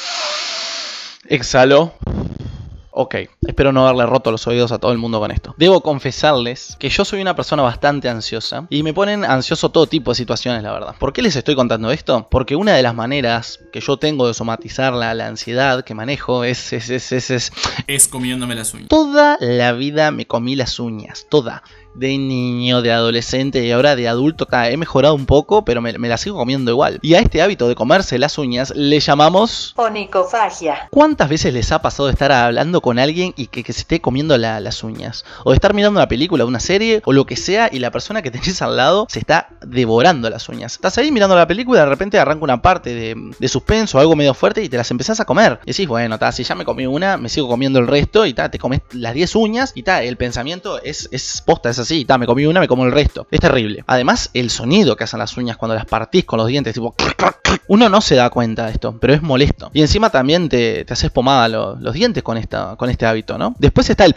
exhalo. 1.28 1.92
Ok, 2.94 3.14
espero 3.40 3.72
no 3.72 3.86
haberle 3.86 4.04
roto 4.04 4.30
los 4.30 4.46
oídos 4.46 4.70
a 4.70 4.78
todo 4.78 4.92
el 4.92 4.98
mundo 4.98 5.18
con 5.18 5.30
esto. 5.30 5.54
Debo 5.56 5.80
confesarles 5.80 6.76
que 6.78 6.90
yo 6.90 7.06
soy 7.06 7.22
una 7.22 7.34
persona 7.34 7.62
bastante 7.62 8.10
ansiosa 8.10 8.66
y 8.68 8.82
me 8.82 8.92
ponen 8.92 9.24
ansioso 9.24 9.70
todo 9.70 9.86
tipo 9.86 10.10
de 10.10 10.14
situaciones, 10.14 10.62
la 10.62 10.72
verdad. 10.72 10.94
¿Por 10.98 11.14
qué 11.14 11.22
les 11.22 11.34
estoy 11.34 11.54
contando 11.54 11.90
esto? 11.90 12.28
Porque 12.30 12.54
una 12.54 12.74
de 12.74 12.82
las 12.82 12.94
maneras 12.94 13.60
que 13.72 13.80
yo 13.80 13.96
tengo 13.96 14.26
de 14.28 14.34
somatizar 14.34 14.92
la, 14.92 15.14
la 15.14 15.26
ansiedad 15.26 15.84
que 15.84 15.94
manejo 15.94 16.44
es, 16.44 16.74
es, 16.74 16.90
es, 16.90 17.12
es, 17.12 17.30
es 17.30 17.52
Es 17.86 18.08
comiéndome 18.08 18.54
las 18.54 18.74
uñas. 18.74 18.88
Toda 18.88 19.38
la 19.40 19.72
vida 19.72 20.10
me 20.10 20.26
comí 20.26 20.54
las 20.54 20.78
uñas, 20.78 21.26
toda. 21.30 21.62
De 21.94 22.16
niño, 22.18 22.80
de 22.82 22.92
adolescente 22.92 23.64
y 23.64 23.70
ahora 23.70 23.96
de 23.96 24.08
adulto. 24.08 24.46
ta, 24.46 24.70
he 24.70 24.76
mejorado 24.76 25.14
un 25.14 25.26
poco, 25.26 25.64
pero 25.64 25.80
me, 25.80 25.96
me 25.98 26.08
la 26.08 26.16
sigo 26.16 26.36
comiendo 26.38 26.70
igual. 26.70 26.98
Y 27.02 27.14
a 27.14 27.20
este 27.20 27.42
hábito 27.42 27.68
de 27.68 27.74
comerse 27.74 28.18
las 28.18 28.38
uñas 28.38 28.72
le 28.74 28.98
llamamos... 29.00 29.74
Onicofagia. 29.76 30.88
¿Cuántas 30.90 31.28
veces 31.28 31.52
les 31.54 31.70
ha 31.72 31.80
pasado 31.82 32.06
de 32.06 32.12
estar 32.12 32.32
hablando 32.32 32.80
con 32.80 32.98
alguien 32.98 33.32
y 33.36 33.46
que, 33.46 33.62
que 33.62 33.72
se 33.72 33.80
esté 33.80 34.00
comiendo 34.00 34.36
la- 34.38 34.60
las 34.60 34.82
uñas? 34.82 35.24
O 35.44 35.50
de 35.50 35.56
estar 35.56 35.74
mirando 35.74 35.98
una 35.98 36.08
película, 36.08 36.44
una 36.44 36.60
serie 36.60 37.02
o 37.04 37.12
lo 37.12 37.26
que 37.26 37.36
sea 37.36 37.68
y 37.72 37.78
la 37.78 37.90
persona 37.90 38.22
que 38.22 38.30
tenés 38.30 38.60
al 38.62 38.76
lado 38.76 39.06
se 39.08 39.18
está 39.18 39.48
devorando 39.66 40.28
las 40.30 40.48
uñas. 40.48 40.74
Estás 40.74 40.98
ahí 40.98 41.10
mirando 41.12 41.36
la 41.36 41.46
película 41.46 41.80
y 41.80 41.82
de 41.84 41.88
repente 41.88 42.18
arranca 42.18 42.44
una 42.44 42.62
parte 42.62 42.94
de, 42.94 43.14
de 43.38 43.48
suspenso 43.48 43.98
o 43.98 44.00
algo 44.00 44.16
medio 44.16 44.34
fuerte 44.34 44.62
y 44.62 44.68
te 44.68 44.76
las 44.76 44.90
empezás 44.90 45.20
a 45.20 45.24
comer. 45.24 45.60
Y 45.64 45.70
decís, 45.72 45.86
bueno, 45.88 46.18
ta, 46.18 46.32
si 46.32 46.44
ya 46.44 46.54
me 46.54 46.64
comí 46.64 46.86
una, 46.86 47.16
me 47.16 47.28
sigo 47.28 47.48
comiendo 47.48 47.78
el 47.78 47.86
resto 47.86 48.26
y 48.26 48.34
ta, 48.34 48.50
te 48.50 48.58
comes 48.58 48.80
las 48.92 49.14
10 49.14 49.34
uñas 49.36 49.72
y 49.74 49.82
ta, 49.82 50.02
el 50.02 50.16
pensamiento 50.16 50.80
es, 50.82 51.08
es 51.12 51.42
posta, 51.44 51.70
es 51.70 51.78
así, 51.82 52.04
ta, 52.04 52.18
me 52.18 52.26
comí 52.26 52.46
una, 52.46 52.60
me 52.60 52.68
como 52.68 52.84
el 52.84 52.92
resto. 52.92 53.26
Es 53.30 53.40
terrible. 53.40 53.84
Además, 53.86 54.30
el 54.34 54.50
sonido 54.50 54.96
que 54.96 55.04
hacen 55.04 55.18
las 55.18 55.36
uñas 55.36 55.56
cuando 55.56 55.74
las 55.74 55.86
partís 55.86 56.24
con 56.24 56.38
los 56.38 56.46
dientes, 56.48 56.74
tipo... 56.74 56.94
Uno 57.68 57.88
no 57.88 58.00
se 58.00 58.14
da 58.16 58.30
cuenta 58.30 58.66
de 58.66 58.72
esto, 58.72 58.96
pero 58.98 59.12
es 59.14 59.22
molesto. 59.22 59.70
Y 59.74 59.82
encima 59.82 60.10
también 60.10 60.48
te, 60.48 60.84
te 60.84 60.92
haces 60.92 61.10
pomada 61.10 61.48
lo- 61.48 61.76
los 61.76 61.94
dientes 61.94 62.22
con, 62.22 62.38
esta, 62.38 62.76
con 62.76 62.88
este 62.90 63.06
hábito, 63.06 63.36
¿no? 63.38 63.54
Después 63.58 63.88
está 63.90 64.04
el... 64.06 64.16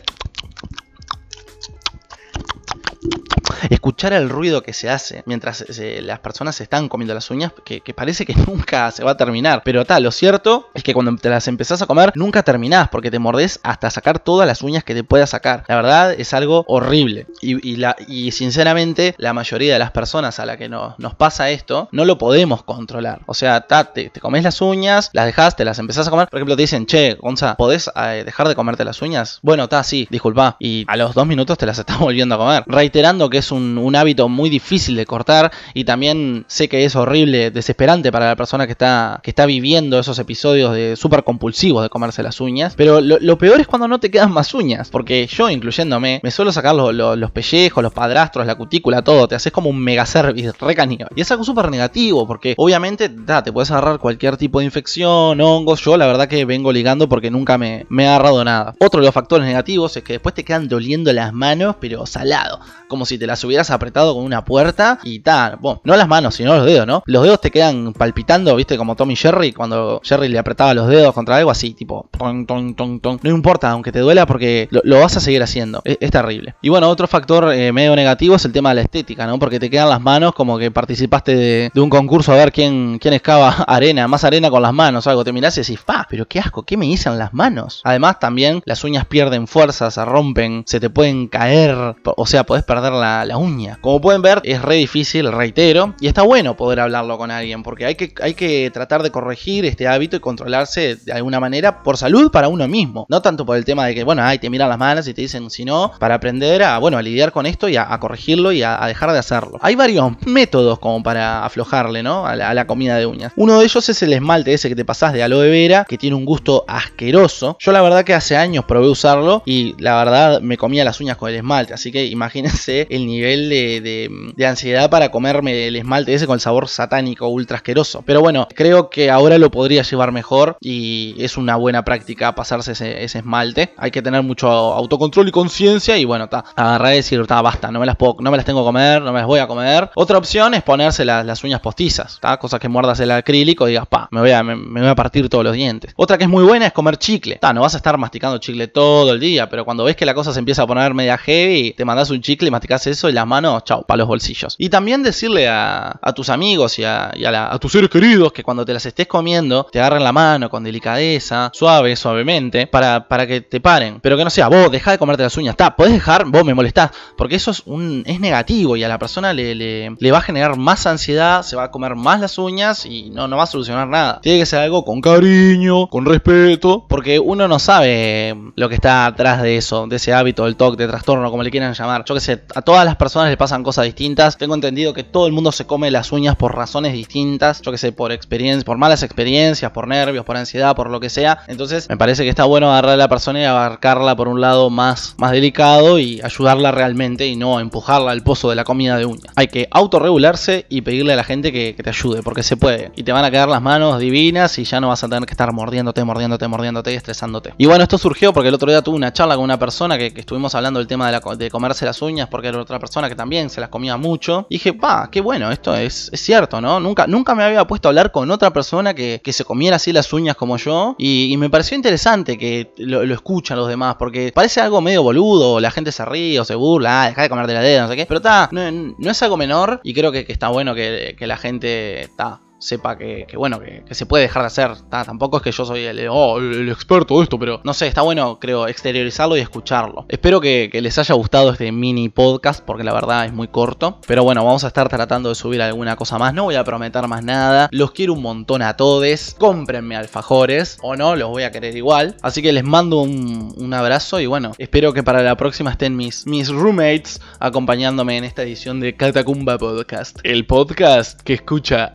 Escuchar 3.70 4.14
el 4.14 4.30
ruido 4.30 4.62
que 4.64 4.74
se 4.74 4.90
hace 4.90 5.24
mientras 5.26 5.58
se- 5.70 6.02
las 6.02 6.20
personas 6.20 6.56
se 6.56 6.64
están 6.64 6.90
comiendo 6.90 7.14
las 7.14 7.30
uñas, 7.32 7.52
que, 7.64 7.82
parece 7.94 8.26
que 8.26 8.34
nunca 8.48 8.92
se 8.92 9.04
va 9.04 9.12
a 9.12 9.18
terminar. 9.18 9.62
Pero 9.64 9.86
tal, 9.86 10.04
lo 10.04 10.12
cierto 10.12 10.70
es 10.74 10.84
que 10.84 10.94
cuando 10.94 11.16
te 11.18 11.30
las 11.30 11.48
empezás 11.48 11.82
a 11.82 11.86
comer, 11.86 12.12
nunca 12.16 12.44
terminás, 12.44 12.90
porque 12.90 13.12
te 13.12 13.20
mordés 13.20 13.60
hasta 13.64 13.90
sacar 13.90 14.20
todas 14.20 14.48
las 14.48 14.62
uñas 14.62 14.84
que 14.84 14.94
te 14.94 15.04
puedas 15.04 15.30
sacar. 15.30 15.64
La 15.68 15.76
verdad 15.76 16.14
es 16.18 16.34
algo 16.34 16.64
horrible. 16.68 17.28
Y, 17.42 18.32
sinceramente, 18.32 19.16
la 19.18 19.34
mayoría 19.34 19.74
de 19.74 19.80
las 19.80 19.92
personas 19.92 20.40
a 20.40 20.46
la 20.46 20.58
que 20.58 20.70
no- 20.70 20.96
nos 20.98 21.16
pasa 21.16 21.50
esto, 21.50 21.90
no 21.92 22.06
lo 22.06 22.18
podemos 22.18 22.64
controlar. 22.64 23.22
O 23.26 23.34
sea, 23.34 23.62
ta, 23.62 23.86
te, 23.94 24.10
comes 24.22 24.44
las 24.44 24.62
uñas, 24.62 25.10
las 25.14 25.26
dejas, 25.26 25.56
te 25.56 25.66
las 25.66 25.80
empezás 25.80 26.08
a 26.08 26.12
comer. 26.12 26.28
Por 26.30 26.40
ejemplo, 26.40 26.56
te 26.56 26.64
dicen, 26.64 26.86
che, 26.86 27.14
Gonza, 27.16 27.56
¿podés 27.56 27.90
eh, 27.96 28.24
dejar 28.26 28.48
de 28.48 28.56
comerte 28.56 28.84
las 28.86 29.02
uñas? 29.02 29.40
Bueno, 29.42 29.68
ta, 29.70 29.84
sí, 29.84 30.08
disculpa. 30.10 30.56
Y 30.60 30.86
a 30.88 30.98
los 30.98 31.14
dos 31.14 31.26
minutos 31.28 31.58
te 31.58 31.66
las 31.66 31.80
estás 31.80 32.00
volviendo 32.00 32.36
a 32.36 32.38
comer. 32.38 32.64
Reiterando 32.68 33.30
que 33.30 33.38
es 33.40 33.52
un, 33.52 33.55
un 33.56 33.96
hábito 33.96 34.30
muy 34.30 34.50
difícil 34.50 34.96
de 34.96 35.06
cortar 35.06 35.52
y 35.74 35.84
también 35.86 36.46
sé 36.48 36.68
que 36.70 36.86
es 36.86 36.96
horrible, 36.96 37.52
desesperante 37.52 38.12
para 38.12 38.28
la 38.28 38.36
persona 38.36 38.66
que 38.66 38.72
está, 38.74 39.20
que 39.24 39.32
está 39.32 39.46
viviendo 39.46 40.00
esos 40.00 40.20
episodios 40.20 40.74
de 40.74 40.96
súper 40.96 41.24
compulsivos 41.24 41.84
de 41.84 41.90
comerse 41.90 42.24
las 42.24 42.40
uñas. 42.42 42.74
Pero 42.76 43.02
lo, 43.02 43.38
peor 43.38 43.60
es 43.62 43.68
cuando 43.68 43.88
no 43.88 44.00
te 44.00 44.12
quedan 44.12 44.32
más 44.32 44.54
uñas. 44.54 44.90
Porque 44.90 45.28
yo, 45.28 45.50
incluyéndome, 45.50 46.20
me 46.24 46.32
suelo 46.32 46.52
sacar 46.52 46.76
lo- 46.76 46.92
lo- 46.92 47.16
los 47.16 47.32
pellejos, 47.32 47.84
los 47.84 47.94
padrastros, 47.94 48.46
la 48.46 48.56
cutícula, 48.56 49.02
todo. 49.04 49.28
Te 49.28 49.36
haces 49.36 49.52
como 49.52 49.70
un 49.70 49.80
mega 49.80 50.06
service, 50.06 50.52
re 50.60 50.76
caníbal. 50.76 51.10
Y 51.16 51.22
es 51.22 51.32
algo 51.32 51.44
súper 51.44 51.70
negativo 51.70 52.26
porque 52.28 52.54
obviamente 52.58 53.10
da, 53.10 53.44
te 53.44 53.52
puedes 53.52 53.72
agarrar 53.72 54.00
cualquier 54.00 54.38
tipo 54.38 54.60
de 54.60 54.66
infección, 54.66 55.40
hongos. 55.42 55.82
Yo 55.82 55.98
la 55.98 56.08
verdad 56.08 56.28
que 56.28 56.46
vengo 56.46 56.72
ligando 56.72 57.08
porque 57.10 57.32
nunca 57.32 57.58
me, 57.58 57.86
me 57.90 58.04
he 58.04 58.08
agarrado 58.08 58.44
nada. 58.44 58.76
Otro 58.80 59.00
de 59.02 59.06
los 59.06 59.14
factores 59.14 59.46
negativos 59.46 59.96
es 59.98 60.04
que 60.04 60.14
después 60.14 60.36
te 60.36 60.44
quedan 60.44 60.68
doliendo 60.68 61.12
las 61.14 61.34
manos, 61.34 61.76
pero 61.80 62.06
salado. 62.06 62.60
Como 62.88 63.06
si 63.06 63.18
te 63.18 63.26
las 63.28 63.44
hubieras 63.46 63.72
apretado 63.72 64.16
con 64.16 64.24
una 64.24 64.46
puerta 64.46 65.00
y 65.04 65.20
tal. 65.20 65.58
Bueno, 65.58 65.82
no 65.84 65.96
las 65.96 66.08
manos, 66.08 66.36
sino 66.36 66.56
los 66.56 66.66
dedos, 66.66 66.88
¿no? 66.88 67.04
Los 67.06 67.24
dedos 67.24 67.42
te 67.42 67.52
quedan 67.52 67.94
palpitando, 67.94 68.56
viste, 68.56 68.78
como 68.78 68.96
Tommy 68.96 69.16
Jerry 69.16 69.54
cuando 69.54 70.02
Jerry 70.04 70.28
le 70.28 70.40
apretaba 70.40 70.74
los 70.74 70.88
dedos 70.88 71.14
contra 71.14 71.38
algo 71.38 71.52
así, 71.52 71.74
tipo. 71.74 72.10
ton, 72.18 72.46
ton, 72.46 72.76
ton, 72.76 73.00
ton. 73.00 73.20
No 73.24 73.30
importa, 73.30 73.72
aunque 73.72 73.92
te 73.92 74.00
duela 74.00 74.26
porque 74.26 74.68
lo, 74.72 75.00
vas 75.00 75.18
a 75.18 75.20
seguir 75.20 75.42
haciendo. 75.42 75.82
Es, 75.84 76.12
terrible. 76.12 76.56
Y 76.62 76.70
bueno, 76.70 76.90
otro 76.90 77.08
factor 77.08 77.54
eh, 77.54 77.72
medio 77.72 77.96
negativo 77.96 78.36
es 78.36 78.46
el 78.46 78.52
tema 78.52 78.70
de 78.70 78.76
la 78.76 78.82
estética, 78.82 79.26
¿no? 79.28 79.40
Porque 79.40 79.60
te 79.60 79.70
quedan 79.70 79.90
las 79.90 80.02
manos 80.02 80.34
como 80.34 80.58
que 80.58 80.72
participaste 80.72 81.36
de, 81.36 81.72
un 81.76 81.90
concurso 81.90 82.32
a 82.32 82.36
ver 82.36 82.52
quién, 82.52 83.00
quién 83.00 83.14
excava 83.14 83.50
arena, 83.68 84.08
más 84.08 84.24
arena 84.24 84.50
con 84.50 84.62
las 84.62 84.74
manos 84.74 85.08
algo. 85.08 85.24
Te 85.24 85.34
mirás 85.34 85.58
y 85.58 85.62
decís, 85.62 85.80
pa, 85.86 86.08
pero 86.10 86.28
qué 86.28 86.40
asco, 86.40 86.64
¿qué 86.64 86.78
me 86.78 86.86
hice 86.86 87.10
las 87.12 87.34
manos? 87.34 87.82
Además, 87.84 88.20
también 88.20 88.62
las 88.66 88.84
uñas 88.84 89.06
pierden 89.06 89.48
fuerza, 89.48 89.92
se 89.92 90.04
rompen, 90.06 90.64
se 90.66 90.80
te 90.80 90.90
pueden 90.90 91.28
caer, 91.28 91.96
o 92.04 92.26
sea, 92.26 92.46
podés 92.46 92.64
perder 92.64 92.94
la, 92.94 93.25
la, 93.26 93.38
uña. 93.38 93.78
Como 93.82 94.02
pueden 94.02 94.22
ver, 94.22 94.42
es 94.44 94.62
re 94.62 94.76
difícil, 94.76 95.32
reitero, 95.32 95.96
y 96.00 96.08
está 96.08 96.22
bueno 96.22 96.56
poder 96.56 96.80
hablarlo 96.80 97.18
con 97.18 97.32
alguien, 97.32 97.64
porque 97.64 97.86
hay 97.86 97.96
que, 97.96 98.14
hay 98.22 98.34
que 98.34 98.70
tratar 98.72 99.04
de 99.04 99.12
corregir 99.12 99.66
este 99.66 99.88
hábito 99.88 100.16
y 100.16 100.20
controlarse 100.20 100.96
de 100.96 101.14
alguna 101.14 101.40
manera 101.40 101.84
por 101.84 101.98
salud 101.98 102.32
para 102.32 102.48
uno 102.48 102.68
mismo. 102.68 103.06
No 103.10 103.22
tanto 103.22 103.46
por 103.46 103.58
el 103.58 103.66
tema 103.66 103.86
de 103.86 103.96
que, 103.96 104.04
bueno, 104.04 104.24
ay, 104.24 104.40
te 104.40 104.50
miran 104.50 104.70
las 104.70 104.78
manos 104.78 105.08
y 105.08 105.14
te 105.14 105.22
dicen, 105.22 105.50
sino 105.50 105.92
para 106.00 106.16
aprender 106.16 106.64
a, 106.64 106.78
bueno, 106.80 106.98
a 106.98 107.02
lidiar 107.02 107.32
con 107.32 107.46
esto 107.46 107.70
y 107.70 107.78
a, 107.78 107.96
corregirlo 108.00 108.52
y 108.52 108.64
a, 108.64 108.84
a 108.84 108.88
dejar 108.88 109.12
de 109.12 109.20
hacerlo. 109.20 109.58
Hay 109.62 109.76
varios 109.76 110.14
métodos 110.26 110.80
como 110.80 111.02
para 111.04 111.46
aflojarle, 111.46 112.04
¿no? 112.04 112.26
A 112.26 112.36
la, 112.36 112.50
a 112.50 112.54
la 112.54 112.68
comida 112.68 112.98
de 112.98 113.06
uñas. 113.06 113.34
Uno 113.36 113.60
de 113.60 113.66
ellos 113.66 113.88
es 113.90 114.02
el 114.04 114.14
esmalte 114.14 114.54
ese 114.54 114.70
que 114.70 114.76
te 114.76 114.86
pasás 114.86 115.14
de 115.14 115.24
aloe 115.24 115.50
vera, 115.50 115.86
que 115.88 115.98
tiene 115.98 116.16
un 116.16 116.26
gusto 116.26 116.66
asqueroso. 116.68 117.58
Yo 117.60 117.72
la 117.72 117.82
verdad 117.82 118.04
que 118.04 118.14
hace 118.14 118.38
años 118.38 118.66
probé 118.66 118.90
usarlo 118.90 119.44
y 119.46 119.76
la 119.80 119.98
verdad 119.98 120.42
me 120.42 120.58
comía 120.58 120.84
las 120.84 121.00
uñas 121.00 121.18
con 121.18 121.30
el 121.30 121.36
esmalte, 121.36 121.74
así 121.74 121.92
que 121.92 122.06
imagínense 122.06 122.88
el 122.90 123.06
nivel 123.06 123.15
de, 123.22 123.82
de- 123.82 124.32
de 124.36 124.46
ansiedad 124.46 124.90
para 124.90 125.10
comerme 125.10 125.68
el 125.68 125.76
esmalte 125.76 126.14
ese 126.14 126.28
con 126.28 126.36
el 126.36 126.40
sabor 126.40 126.68
satánico, 126.68 127.28
ultra 127.28 127.58
asqueroso. 127.58 128.04
Pero 128.06 128.22
bueno, 128.22 128.48
creo 128.54 128.90
que 128.90 129.10
ahora 129.10 129.38
lo 129.38 129.52
podría 129.52 129.84
llevar 129.84 130.12
mejor 130.12 130.58
y 130.62 131.16
es 131.20 131.38
una 131.38 131.56
buena 131.56 131.84
práctica 131.86 132.36
pasarse 132.36 132.74
ese, 132.74 133.04
ese 133.04 133.20
esmalte. 133.20 133.74
Hay 133.78 133.92
que 133.92 134.02
tener 134.02 134.24
mucho 134.24 134.48
autocontrol 134.50 135.28
y 135.28 135.32
conciencia 135.32 135.98
y 135.98 136.06
bueno, 136.06 136.28
ta, 136.30 136.44
agarrar 136.56 136.94
y 136.94 136.98
decir, 136.98 137.26
ta, 137.28 137.42
basta, 137.42 137.72
no 137.72 137.80
me 137.80 137.86
las 137.86 137.96
no 138.00 138.32
me 138.32 138.38
las 138.38 138.46
tengo 138.46 138.62
que 138.62 138.66
comer, 138.66 139.02
no 139.02 139.12
me 139.14 139.20
las 139.20 139.28
voy 139.28 139.40
a 139.40 139.48
comer. 139.48 139.90
Otra 139.96 140.18
opción 140.18 140.54
es 140.54 140.64
ponerse 140.64 141.06
la- 141.06 141.24
las 141.24 141.44
uñas 141.44 141.60
postizas, 141.62 142.20
ta, 142.22 142.38
cosas 142.38 142.60
que 142.60 142.70
muerdas 142.70 143.00
el 143.00 143.12
acrílico 143.12 143.68
y 143.68 143.72
digas, 143.72 143.88
pa, 143.88 144.08
me 144.12 144.22
voy, 144.22 144.32
a, 144.32 144.44
me 144.44 144.82
voy 144.82 144.90
a 144.90 144.96
partir 144.96 145.30
todos 145.30 145.44
los 145.44 145.54
dientes. 145.54 145.94
Otra 145.96 146.18
que 146.18 146.24
es 146.26 146.30
muy 146.30 146.44
buena 146.44 146.68
es 146.68 146.74
comer 146.74 146.98
chicle. 146.98 147.38
Ta, 147.42 147.54
no 147.54 147.62
vas 147.62 147.74
a 147.74 147.78
estar 147.78 147.98
masticando 147.98 148.38
chicle 148.38 148.68
todo 148.68 149.12
el 149.14 149.20
día, 149.20 149.50
pero 149.50 149.66
cuando 149.66 149.84
ves 149.84 149.96
que 149.96 150.06
la 150.06 150.14
cosa 150.14 150.34
se 150.34 150.40
empieza 150.40 150.64
a 150.64 150.68
poner 150.68 150.94
media 150.94 151.18
heavy, 151.18 151.74
te 151.74 151.86
mandas 151.86 152.10
un 152.10 152.22
chicle 152.22 152.48
y 152.48 152.52
masticas 152.52 152.86
eso 152.88 153.05
y 153.10 153.14
las 153.14 153.28
manos, 153.28 153.64
chau, 153.64 153.86
para 153.86 154.00
los 154.00 154.08
bolsillos. 154.08 154.56
Y 154.58 154.70
también 154.70 155.04
decirle 155.04 155.48
a, 155.48 156.00
tus 156.16 156.30
amigos 156.30 156.80
y, 156.80 156.84
a, 156.84 157.58
tus 157.60 157.72
seres 157.72 157.90
queridos 157.90 158.32
que 158.32 158.44
cuando 158.44 158.66
te 158.66 158.74
las 158.74 158.86
estés 158.86 159.08
comiendo, 159.08 159.68
te 159.72 159.80
agarren 159.80 160.04
la 160.04 160.12
mano 160.12 160.50
con 160.50 160.64
delicadeza, 160.64 161.50
suave, 161.54 161.96
suavemente, 161.96 162.68
para, 162.68 163.08
para 163.08 163.28
que 163.28 163.42
te 163.42 163.60
paren. 163.60 164.00
Pero 164.02 164.18
que 164.18 164.24
no 164.24 164.30
sea, 164.30 164.48
vos, 164.48 164.72
deja 164.72 164.92
de 164.92 164.98
comerte 164.98 165.24
las 165.24 165.38
uñas. 165.38 165.54
Está, 165.54 165.76
podés 165.76 165.94
dejar, 165.94 166.26
vos 166.26 166.44
me 166.44 166.54
molestás. 166.54 166.92
Porque 167.18 167.36
eso 167.36 167.52
es 167.52 167.64
un 167.66 168.04
es 168.06 168.20
negativo 168.20 168.76
y 168.76 168.84
a 168.84 168.88
la 168.88 169.00
persona 169.00 169.34
le, 169.34 169.56
le, 169.56 169.96
le 169.98 170.12
va 170.12 170.20
a 170.20 170.22
generar 170.22 170.58
más 170.58 170.86
ansiedad, 170.86 171.44
se 171.44 171.56
va 171.56 171.66
a 171.66 171.72
comer 171.72 171.96
más 171.96 172.20
las 172.20 172.38
uñas 172.38 172.86
y 172.86 173.10
no, 173.10 173.28
no 173.28 173.38
va 173.38 173.44
a 173.44 173.48
solucionar 173.48 173.88
nada. 173.88 174.20
Tiene 174.22 174.40
que 174.40 174.46
ser 174.46 174.60
algo 174.60 174.86
con 174.86 175.02
cariño, 175.02 175.88
con 175.88 176.06
respeto, 176.06 176.86
porque 176.88 177.20
uno 177.20 177.48
no 177.48 177.60
sabe 177.60 178.36
lo 178.56 178.70
que 178.70 178.76
está 178.76 179.06
atrás 179.06 179.42
de 179.42 179.58
eso, 179.58 179.88
de 179.88 179.98
ese 179.98 180.14
hábito, 180.14 180.46
del 180.46 180.56
TOC, 180.56 180.78
de 180.78 180.88
trastorno, 180.88 181.30
como 181.32 181.44
le 181.44 181.52
quieran 181.52 181.74
llamar. 181.74 182.04
Yo 182.06 182.16
que 182.16 182.22
sé, 182.22 182.44
a 182.54 182.62
todas 182.62 182.86
las 182.86 182.95
personas 182.98 183.30
les 183.30 183.38
pasan 183.38 183.64
cosas 183.64 183.86
distintas. 183.86 184.38
Tengo 184.38 184.56
entendido 184.56 184.94
que 184.94 185.04
todo 185.04 185.28
el 185.28 185.34
mundo 185.34 185.52
se 185.52 185.66
come 185.66 185.92
las 185.92 186.12
uñas 186.12 186.36
por 186.36 186.56
razones 186.56 186.94
distintas. 186.94 187.62
Yo 187.62 187.72
que 187.72 187.78
sé, 187.78 187.92
por 187.92 188.12
experiencias, 188.12 188.64
por 188.64 188.78
malas 188.78 189.04
experiencias, 189.04 189.72
por 189.72 189.88
nervios, 189.88 190.26
por 190.26 190.38
ansiedad, 190.38 190.76
por 190.76 190.90
lo 190.90 191.00
que 191.00 191.10
sea. 191.10 191.40
Entonces, 191.48 191.90
me 191.90 191.98
parece 191.98 192.24
que 192.24 192.30
está 192.30 192.46
bueno 192.46 192.72
agarrar 192.72 192.94
a 192.94 192.98
la 192.98 193.08
persona 193.08 193.42
y 193.42 193.44
abarcarla 193.44 194.16
por 194.16 194.28
un 194.28 194.42
lado 194.42 194.70
más, 194.70 195.16
más 195.18 195.32
delicado 195.32 196.00
y 196.00 196.22
ayudarla 196.22 196.72
realmente 196.72 197.28
y 197.28 197.36
no 197.36 197.60
empujarla 197.60 198.12
al 198.12 198.24
pozo 198.24 198.50
de 198.50 198.56
la 198.56 198.64
comida 198.64 198.98
de 198.98 199.06
uñas. 199.06 199.34
Hay 199.36 199.48
que 199.48 199.68
autorregularse 199.72 200.66
y 200.70 200.82
pedirle 200.82 201.14
a 201.14 201.16
la 201.16 201.24
gente 201.24 201.52
que, 201.52 201.76
te 201.76 201.90
ayude, 201.90 202.24
porque 202.24 202.44
se 202.44 202.58
puede. 202.58 202.92
Y 202.96 203.04
te 203.04 203.12
van 203.12 203.26
a 203.26 203.32
quedar 203.32 203.50
las 203.50 203.62
manos 203.62 204.00
divinas 204.00 204.58
y 204.60 204.64
ya 204.64 204.80
no 204.80 204.90
vas 204.90 205.04
a 205.04 205.10
tener 205.10 205.26
que 205.26 205.34
estar 205.34 205.52
mordiéndote, 205.54 206.04
mordiéndote, 206.04 206.48
mordiéndote 206.48 206.94
y 206.94 206.96
estresándote. 206.96 207.54
Y 207.58 207.66
bueno, 207.66 207.84
esto 207.84 207.98
surgió 207.98 208.34
porque 208.34 208.50
el 208.50 208.56
otro 208.56 208.70
día 208.70 208.82
tuve 208.82 208.96
una 208.96 209.14
charla 209.14 209.36
con 209.36 209.44
una 209.44 209.60
persona 209.60 209.98
que, 209.98 210.14
estuvimos 210.16 210.56
hablando 210.56 210.80
del 210.80 210.88
tema 210.88 211.12
de, 211.12 211.20
de 211.38 211.52
comerse 211.52 211.86
las 211.86 212.02
uñas, 212.02 212.28
porque 212.30 212.48
era 212.48 212.60
otra 212.60 212.80
persona 212.80 212.85
que 212.86 213.16
también 213.16 213.50
se 213.50 213.62
las 213.62 213.70
comía 213.70 213.98
mucho. 213.98 214.48
Y 214.50 214.56
dije, 214.56 214.74
pa, 214.74 215.10
qué 215.12 215.22
bueno, 215.22 215.52
esto 215.52 215.76
es, 215.76 216.10
es 216.12 216.22
cierto, 216.22 216.62
¿no? 216.62 216.80
Nunca, 216.80 217.08
nunca 217.08 217.36
me 217.36 217.44
había 217.44 217.66
puesto 217.66 217.88
a 217.88 217.90
hablar 217.90 218.12
con 218.12 218.32
otra 218.32 218.52
persona 218.52 218.94
que, 218.94 219.22
que 219.24 219.34
se 219.34 219.44
comiera 219.44 219.76
así 219.76 219.92
las 219.92 220.12
uñas 220.14 220.36
como 220.36 220.58
yo. 220.58 220.96
Y, 220.98 221.36
me 221.36 221.50
pareció 221.50 221.76
interesante 221.76 222.38
que 222.38 222.72
lo, 222.78 223.06
lo 223.06 223.14
escuchan 223.14 223.58
los 223.58 223.68
demás, 223.68 223.96
porque 224.00 224.32
parece 224.34 224.62
algo 224.62 224.80
medio 224.80 225.04
boludo, 225.04 225.60
la 225.60 225.70
gente 225.70 225.92
se 225.92 226.06
ríe 226.06 226.40
o 226.40 226.46
se 226.46 226.56
burla, 226.56 227.04
ah, 227.04 227.08
deja 227.10 227.24
de 227.24 227.30
comerte 227.30 227.54
la 227.54 227.62
dedo, 227.62 227.82
no 227.84 227.90
sé 227.90 227.98
qué. 227.98 228.06
Pero 228.06 228.20
está, 228.20 228.48
no, 228.52 228.72
no 228.72 229.12
es 229.12 229.22
algo 229.22 229.36
menor 229.36 229.82
y 229.84 229.94
creo 229.94 230.12
que, 230.12 230.26
que 230.26 230.32
está 230.32 230.48
bueno 230.48 230.74
que, 230.74 231.16
que 231.18 231.28
la 231.28 231.38
gente 231.38 232.04
está 232.04 232.40
sepa 232.66 232.98
que, 232.98 233.28
bueno, 233.38 233.60
que, 233.60 233.84
se 233.94 234.06
puede 234.06 234.24
dejar 234.24 234.44
de 234.44 234.48
hacer. 234.48 234.72
Ta, 234.90 235.06
tampoco 235.06 235.38
es 235.38 235.44
que 235.44 235.52
yo 235.52 235.66
soy 235.66 235.84
el, 235.84 236.08
oh, 236.10 236.40
el- 236.40 236.70
experto 236.70 237.18
de 237.18 237.24
esto, 237.24 237.40
pero 237.40 237.62
no 237.64 237.74
sé, 237.74 237.88
está 237.88 238.02
bueno, 238.02 238.40
creo, 238.40 238.68
exteriorizarlo 238.68 239.38
y 239.38 239.40
escucharlo. 239.40 240.06
Espero 240.10 240.42
que, 240.42 240.70
les 240.74 240.98
haya 240.98 241.16
gustado 241.16 241.52
este 241.52 241.72
mini 241.72 242.10
podcast, 242.10 242.64
porque 242.64 242.84
la 242.84 242.94
verdad 242.94 243.26
es 243.26 243.34
muy 243.34 243.48
corto. 243.48 244.00
Pero 244.08 244.24
bueno, 244.24 244.44
vamos 244.44 244.64
a 244.64 244.68
estar 244.68 244.90
tratando 244.90 245.30
de 245.30 245.36
subir 245.36 245.62
alguna 245.62 245.96
cosa 245.96 246.18
más. 246.18 246.34
No 246.34 246.44
voy 246.44 246.56
a 246.56 246.64
prometer 246.64 247.08
más 247.08 247.24
nada. 247.24 247.70
Los 247.72 247.92
quiero 247.92 248.14
un 248.14 248.22
montón 248.22 248.62
a 248.62 248.76
todos. 248.76 248.96
Cómprenme 249.38 249.98
alfajores, 249.98 250.78
o 250.82 250.96
no, 250.96 251.16
los 251.16 251.30
voy 251.30 251.44
a 251.44 251.52
querer 251.52 251.76
igual. 251.76 252.16
Así 252.22 252.42
que 252.42 252.54
les 252.54 252.64
mando 252.64 253.02
un, 253.02 253.74
abrazo 253.74 254.22
y 254.22 254.26
bueno, 254.26 254.54
espero 254.58 254.94
que 254.94 255.04
para 255.04 255.22
la 255.22 255.36
próxima 255.36 255.72
estén 255.72 255.98
mis, 255.98 256.26
mis 256.26 256.50
roommates 256.50 257.20
acompañándome 257.40 258.18
en 258.18 258.24
esta 258.24 258.44
edición 258.44 258.80
de 258.80 258.96
Catacumba 258.96 259.58
Podcast. 259.58 260.20
El 260.24 260.46
podcast 260.46 261.20
que 261.22 261.34
escucha 261.34 261.92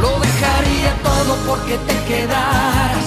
lo 0.00 0.18
dejaría 0.18 0.92
todo 1.04 1.36
porque 1.46 1.78
te 1.86 1.94
quedaras. 2.08 3.03